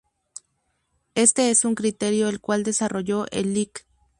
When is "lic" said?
3.53-3.85